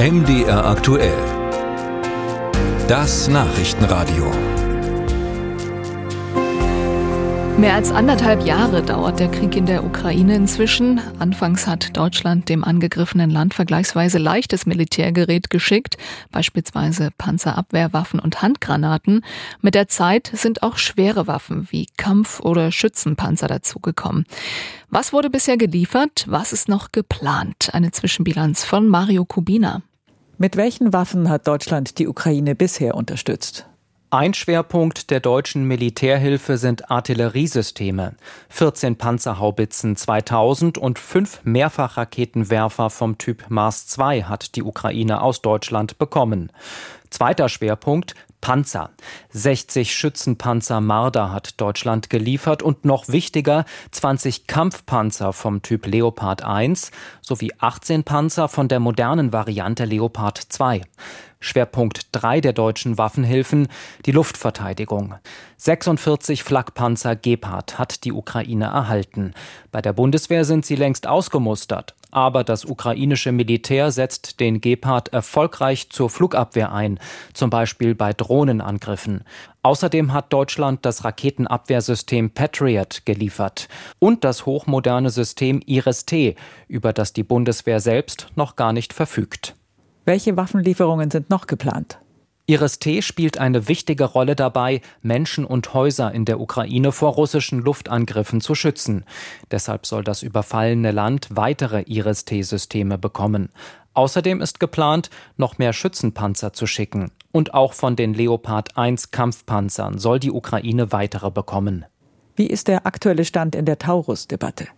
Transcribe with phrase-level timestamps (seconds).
[0.00, 1.18] MDR aktuell.
[2.86, 4.30] Das Nachrichtenradio.
[7.58, 11.00] Mehr als anderthalb Jahre dauert der Krieg in der Ukraine inzwischen.
[11.18, 15.96] Anfangs hat Deutschland dem angegriffenen Land vergleichsweise leichtes Militärgerät geschickt,
[16.30, 19.24] beispielsweise Panzerabwehrwaffen und Handgranaten.
[19.62, 24.26] Mit der Zeit sind auch schwere Waffen wie Kampf- oder Schützenpanzer dazugekommen.
[24.90, 26.24] Was wurde bisher geliefert?
[26.28, 27.70] Was ist noch geplant?
[27.72, 29.82] Eine Zwischenbilanz von Mario Kubina.
[30.40, 33.66] Mit welchen Waffen hat Deutschland die Ukraine bisher unterstützt?
[34.10, 38.14] Ein Schwerpunkt der deutschen Militärhilfe sind Artilleriesysteme.
[38.48, 45.98] 14 Panzerhaubitzen 2000 und fünf Mehrfachraketenwerfer vom Typ Mars II hat die Ukraine aus Deutschland
[45.98, 46.52] bekommen.
[47.10, 48.90] Zweiter Schwerpunkt Panzer.
[49.30, 56.92] 60 Schützenpanzer Marder hat Deutschland geliefert und noch wichtiger 20 Kampfpanzer vom Typ Leopard 1
[57.20, 60.82] sowie 18 Panzer von der modernen Variante Leopard 2.
[61.40, 63.68] Schwerpunkt 3 der deutschen Waffenhilfen,
[64.06, 65.14] die Luftverteidigung.
[65.56, 69.34] 46 Flakpanzer Gepard hat die Ukraine erhalten.
[69.70, 71.94] Bei der Bundeswehr sind sie längst ausgemustert.
[72.10, 76.98] Aber das ukrainische Militär setzt den Gepard erfolgreich zur Flugabwehr ein,
[77.34, 79.24] zum Beispiel bei Drohnenangriffen.
[79.62, 86.36] Außerdem hat Deutschland das Raketenabwehrsystem Patriot geliefert und das hochmoderne System Iris-T,
[86.68, 89.54] über das die Bundeswehr selbst noch gar nicht verfügt.
[90.06, 91.98] Welche Waffenlieferungen sind noch geplant?
[92.50, 98.40] Iris-T spielt eine wichtige Rolle dabei, Menschen und Häuser in der Ukraine vor russischen Luftangriffen
[98.40, 99.04] zu schützen.
[99.50, 103.50] Deshalb soll das überfallene Land weitere Iris-T-Systeme bekommen.
[103.92, 107.10] Außerdem ist geplant, noch mehr Schützenpanzer zu schicken.
[107.32, 111.84] Und auch von den Leopard 1 Kampfpanzern soll die Ukraine weitere bekommen.
[112.34, 114.68] Wie ist der aktuelle Stand in der Taurus-Debatte?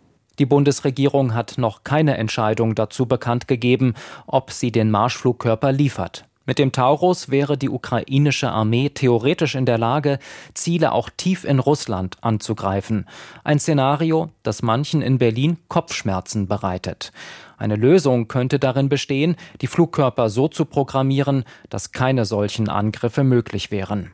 [0.41, 3.95] Die Bundesregierung hat noch keine Entscheidung dazu bekannt gegeben,
[4.27, 6.27] ob sie den Marschflugkörper liefert.
[6.51, 10.19] Mit dem Taurus wäre die ukrainische Armee theoretisch in der Lage,
[10.53, 13.07] Ziele auch tief in Russland anzugreifen.
[13.45, 17.13] Ein Szenario, das manchen in Berlin Kopfschmerzen bereitet.
[17.57, 23.71] Eine Lösung könnte darin bestehen, die Flugkörper so zu programmieren, dass keine solchen Angriffe möglich
[23.71, 24.11] wären.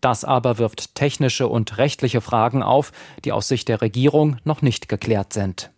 [0.00, 2.92] Das aber wirft technische und rechtliche Fragen auf,
[3.26, 5.70] die aus Sicht der Regierung noch nicht geklärt sind.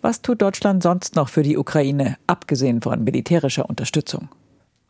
[0.00, 4.28] Was tut Deutschland sonst noch für die Ukraine, abgesehen von militärischer Unterstützung?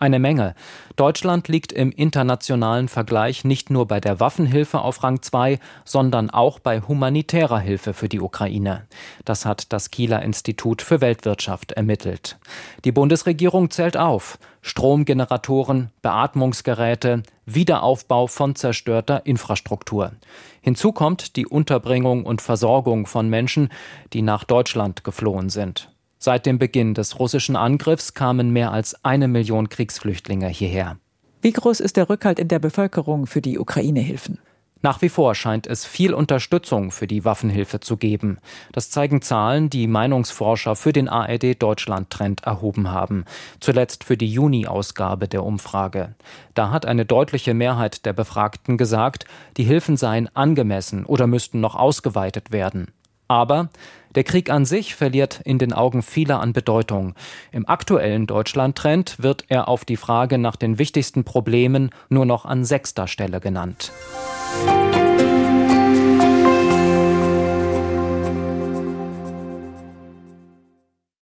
[0.02, 0.54] Eine Menge.
[0.96, 6.58] Deutschland liegt im internationalen Vergleich nicht nur bei der Waffenhilfe auf Rang 2, sondern auch
[6.58, 8.86] bei humanitärer Hilfe für die Ukraine.
[9.26, 12.38] Das hat das Kieler Institut für Weltwirtschaft ermittelt.
[12.86, 14.38] Die Bundesregierung zählt auf.
[14.62, 20.12] Stromgeneratoren, Beatmungsgeräte, Wiederaufbau von zerstörter Infrastruktur.
[20.62, 23.68] Hinzu kommt die Unterbringung und Versorgung von Menschen,
[24.14, 25.89] die nach Deutschland geflohen sind.
[26.22, 30.98] Seit dem Beginn des russischen Angriffs kamen mehr als eine Million Kriegsflüchtlinge hierher.
[31.40, 34.38] Wie groß ist der Rückhalt in der Bevölkerung für die Ukraine-Hilfen?
[34.82, 38.36] Nach wie vor scheint es viel Unterstützung für die Waffenhilfe zu geben.
[38.72, 43.24] Das zeigen Zahlen, die Meinungsforscher für den ARD Deutschland Trend erhoben haben.
[43.60, 46.14] Zuletzt für die Juni-Ausgabe der Umfrage.
[46.52, 49.24] Da hat eine deutliche Mehrheit der Befragten gesagt,
[49.56, 52.88] die Hilfen seien angemessen oder müssten noch ausgeweitet werden.
[53.30, 53.68] Aber
[54.16, 57.14] der Krieg an sich verliert in den Augen vieler an Bedeutung.
[57.52, 62.64] Im aktuellen Deutschland-Trend wird er auf die Frage nach den wichtigsten Problemen nur noch an
[62.64, 63.92] sechster Stelle genannt.
[64.66, 64.99] Musik